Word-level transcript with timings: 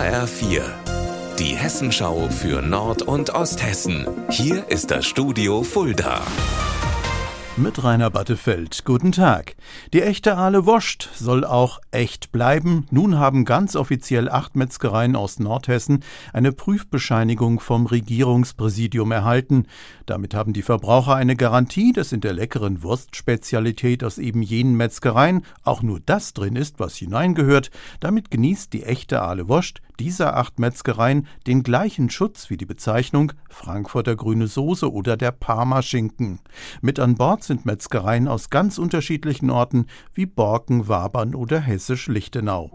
HR4, 0.00 0.62
die 1.38 1.54
Hessenschau 1.54 2.30
für 2.30 2.62
Nord- 2.62 3.02
und 3.02 3.34
Osthessen. 3.34 4.06
Hier 4.30 4.66
ist 4.70 4.90
das 4.90 5.04
Studio 5.04 5.62
Fulda 5.62 6.22
mit 7.60 7.84
Rainer 7.84 8.10
Battefeld. 8.10 8.84
Guten 8.84 9.12
Tag. 9.12 9.54
Die 9.92 10.00
echte 10.00 10.36
Aale 10.36 10.64
Woscht 10.64 11.10
soll 11.14 11.44
auch 11.44 11.80
echt 11.90 12.32
bleiben. 12.32 12.86
Nun 12.90 13.18
haben 13.18 13.44
ganz 13.44 13.76
offiziell 13.76 14.30
acht 14.30 14.56
Metzgereien 14.56 15.14
aus 15.14 15.38
Nordhessen 15.38 16.02
eine 16.32 16.52
Prüfbescheinigung 16.52 17.60
vom 17.60 17.86
Regierungspräsidium 17.86 19.12
erhalten. 19.12 19.66
Damit 20.06 20.34
haben 20.34 20.54
die 20.54 20.62
Verbraucher 20.62 21.16
eine 21.16 21.36
Garantie, 21.36 21.92
dass 21.92 22.12
in 22.12 22.22
der 22.22 22.32
leckeren 22.32 22.82
Wurstspezialität 22.82 24.04
aus 24.04 24.18
eben 24.18 24.42
jenen 24.42 24.76
Metzgereien 24.76 25.44
auch 25.62 25.82
nur 25.82 26.00
das 26.00 26.32
drin 26.32 26.56
ist, 26.56 26.80
was 26.80 26.96
hineingehört. 26.96 27.70
Damit 28.00 28.30
genießt 28.30 28.72
die 28.72 28.84
echte 28.84 29.20
Aale 29.20 29.48
Woscht 29.48 29.82
dieser 30.00 30.34
acht 30.36 30.58
Metzgereien 30.58 31.26
den 31.46 31.62
gleichen 31.62 32.08
Schutz 32.08 32.48
wie 32.48 32.56
die 32.56 32.64
Bezeichnung 32.64 33.32
Frankfurter 33.50 34.16
grüne 34.16 34.46
Soße 34.46 34.90
oder 34.90 35.18
der 35.18 35.30
Parma 35.30 35.82
Schinken. 35.82 36.40
Mit 36.80 36.98
an 36.98 37.16
Bord 37.16 37.44
sind 37.44 37.66
Metzgereien 37.66 38.26
aus 38.26 38.48
ganz 38.48 38.78
unterschiedlichen 38.78 39.50
Orten 39.50 39.86
wie 40.14 40.24
Borken, 40.24 40.88
Wabern 40.88 41.34
oder 41.34 41.60
Hessisch-Lichtenau. 41.60 42.70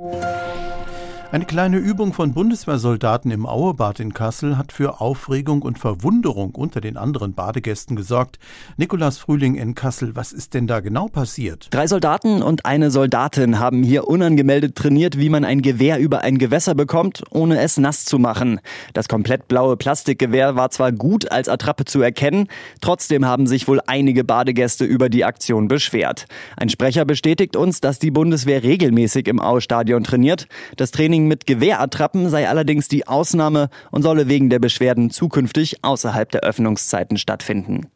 Eine 1.36 1.44
kleine 1.44 1.80
Übung 1.80 2.14
von 2.14 2.32
Bundeswehrsoldaten 2.34 3.30
im 3.30 3.46
Auebad 3.46 4.00
in 4.00 4.14
Kassel 4.14 4.58
hat 4.58 4.72
für 4.72 5.02
Aufregung 5.02 5.64
und 5.64 5.78
Verwunderung 5.78 6.56
unter 6.56 6.80
den 6.80 6.96
anderen 6.96 7.34
Badegästen 7.34 7.98
gesorgt. 7.98 8.40
Nikolaus 8.78 9.18
Frühling 9.18 9.56
in 9.56 9.76
Kassel, 9.76 10.16
was 10.16 10.32
ist 10.32 10.54
denn 10.54 10.66
da 10.66 10.80
genau 10.80 11.10
passiert? 11.10 11.68
Drei 11.72 11.88
Soldaten 11.88 12.42
und 12.42 12.66
eine 12.66 12.90
Soldatin 12.90 13.60
haben 13.60 13.84
hier 13.84 14.08
unangemeldet 14.08 14.78
trainiert, 14.78 15.20
wie 15.20 15.28
man 15.28 15.44
ein 15.44 15.62
Gewehr 15.62 16.00
über 16.00 16.22
ein 16.22 16.38
Gewässer 16.38 16.74
bekommt, 16.74 17.22
ohne 17.32 17.60
es 17.60 17.76
nass 17.76 18.06
zu 18.06 18.18
machen. 18.18 18.62
Das 18.94 19.10
komplett 19.10 19.50
blaue 19.50 19.76
Plastikgewehr 19.76 20.56
war 20.56 20.70
zwar 20.70 20.94
gut 20.94 21.30
als 21.34 21.50
Attrappe 21.50 21.84
zu 21.84 22.02
erkennen, 22.02 22.48
trotzdem 22.80 23.26
haben 23.26 23.46
sich 23.46 23.68
wohl 23.68 23.82
einige 23.88 24.24
Badegäste 24.24 24.86
über 24.86 25.10
die 25.10 25.26
Aktion 25.26 25.68
beschwert. 25.68 26.28
Ein 26.56 26.70
Sprecher 26.70 27.04
bestätigt 27.04 27.58
uns, 27.58 27.82
dass 27.82 28.00
die 28.00 28.12
Bundeswehr 28.12 28.64
regelmäßig 28.64 29.28
im 29.28 29.42
Aue-Stadion 29.42 30.06
trainiert. 30.06 30.48
Das 30.78 30.92
Training 30.92 31.25
Training 31.26 31.28
mit 31.28 31.46
Gewehrattrappen 31.46 32.30
sei 32.30 32.48
allerdings 32.48 32.88
die 32.88 33.08
Ausnahme 33.08 33.70
und 33.92 34.04
solle 34.04 34.28
wegen 34.28 34.50
der 34.50 34.60
Beschwerden 34.60 35.10
zukünftig 35.10 35.84
außerhalb 35.84 36.30
der 36.32 36.42
Öffnungszeiten 36.42 37.18
stattfinden. 37.18 37.88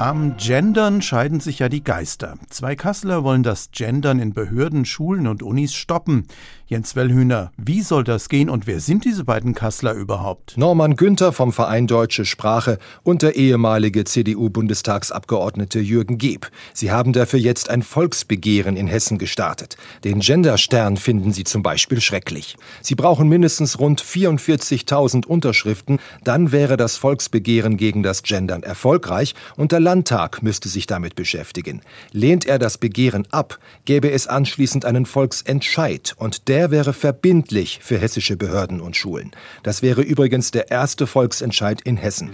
Am 0.00 0.38
Gendern 0.38 1.02
scheiden 1.02 1.40
sich 1.40 1.58
ja 1.58 1.68
die 1.68 1.84
Geister. 1.84 2.38
Zwei 2.48 2.74
Kasseler 2.74 3.22
wollen 3.22 3.42
das 3.42 3.68
Gendern 3.70 4.18
in 4.18 4.32
Behörden, 4.32 4.86
Schulen 4.86 5.26
und 5.26 5.42
Unis 5.42 5.74
stoppen. 5.74 6.26
Jens 6.64 6.96
Wellhühner, 6.96 7.52
wie 7.58 7.82
soll 7.82 8.04
das 8.04 8.30
gehen 8.30 8.48
und 8.48 8.66
wer 8.66 8.80
sind 8.80 9.04
diese 9.04 9.24
beiden 9.24 9.54
Kasseler 9.54 9.92
überhaupt? 9.92 10.56
Norman 10.56 10.96
Günther 10.96 11.32
vom 11.32 11.52
Verein 11.52 11.86
Deutsche 11.86 12.24
Sprache 12.24 12.78
und 13.02 13.20
der 13.20 13.36
ehemalige 13.36 14.04
CDU-Bundestagsabgeordnete 14.04 15.80
Jürgen 15.80 16.16
Geb. 16.16 16.48
Sie 16.72 16.90
haben 16.90 17.12
dafür 17.12 17.40
jetzt 17.40 17.68
ein 17.68 17.82
Volksbegehren 17.82 18.76
in 18.76 18.86
Hessen 18.86 19.18
gestartet. 19.18 19.76
Den 20.04 20.20
Genderstern 20.20 20.96
finden 20.96 21.32
sie 21.32 21.44
zum 21.44 21.62
Beispiel 21.62 22.00
schrecklich. 22.00 22.56
Sie 22.80 22.94
brauchen 22.94 23.28
mindestens 23.28 23.78
rund 23.78 24.00
44.000 24.00 25.26
Unterschriften, 25.26 25.98
dann 26.24 26.52
wäre 26.52 26.78
das 26.78 26.96
Volksbegehren 26.96 27.76
gegen 27.76 28.02
das 28.02 28.22
Gendern 28.22 28.62
erfolgreich 28.62 29.34
und 29.56 29.72
der 29.72 29.89
Landtag 29.90 30.44
müsste 30.44 30.68
sich 30.68 30.86
damit 30.86 31.16
beschäftigen. 31.16 31.80
Lehnt 32.12 32.46
er 32.46 32.60
das 32.60 32.78
Begehren 32.78 33.26
ab, 33.32 33.58
gäbe 33.86 34.12
es 34.12 34.28
anschließend 34.28 34.84
einen 34.84 35.04
Volksentscheid 35.04 36.14
und 36.16 36.46
der 36.46 36.60
der 36.60 36.70
wäre 36.70 36.92
verbindlich 36.92 37.80
für 37.82 37.96
hessische 37.96 38.36
Behörden 38.36 38.82
und 38.82 38.94
Schulen. 38.94 39.30
Das 39.62 39.80
wäre 39.80 40.02
übrigens 40.02 40.50
der 40.50 40.70
erste 40.70 41.06
Volksentscheid 41.06 41.80
in 41.80 41.96
Hessen. 41.96 42.28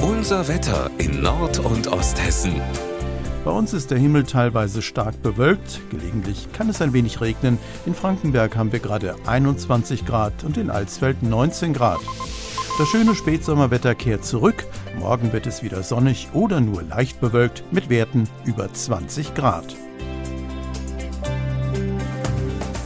Unser 0.00 0.46
Wetter 0.46 0.88
in 0.98 1.20
Nord- 1.20 1.58
und 1.58 1.88
Osthessen. 1.88 2.60
Bei 3.44 3.50
uns 3.50 3.72
ist 3.72 3.90
der 3.90 3.98
Himmel 3.98 4.22
teilweise 4.22 4.82
stark 4.82 5.20
bewölkt, 5.20 5.80
gelegentlich 5.90 6.46
kann 6.52 6.68
es 6.68 6.80
ein 6.80 6.92
wenig 6.92 7.20
regnen. 7.20 7.58
In 7.86 7.94
Frankenberg 7.96 8.56
haben 8.56 8.70
wir 8.70 8.78
gerade 8.78 9.16
21 9.26 10.06
Grad 10.06 10.44
und 10.44 10.56
in 10.56 10.70
Alsfeld 10.70 11.24
19 11.24 11.72
Grad. 11.72 11.98
Das 12.78 12.86
schöne 12.86 13.16
Spätsommerwetter 13.16 13.96
kehrt 13.96 14.24
zurück. 14.24 14.64
Morgen 15.00 15.32
wird 15.32 15.48
es 15.48 15.64
wieder 15.64 15.82
sonnig 15.82 16.28
oder 16.32 16.60
nur 16.60 16.84
leicht 16.84 17.20
bewölkt 17.20 17.64
mit 17.72 17.90
Werten 17.90 18.28
über 18.44 18.72
20 18.72 19.34
Grad. 19.34 19.74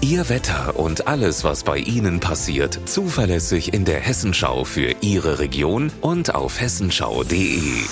Ihr 0.01 0.31
Wetter 0.31 0.79
und 0.79 1.09
alles, 1.09 1.45
was 1.45 1.63
bei 1.63 1.77
Ihnen 1.77 2.21
passiert, 2.21 2.81
zuverlässig 2.87 3.75
in 3.75 3.85
der 3.85 4.01
Hessenschau 4.01 4.65
für 4.65 4.95
Ihre 5.03 5.39
Region 5.41 5.93
und 6.01 6.35
auf 6.35 6.59
hessenschau.de. 6.59 7.85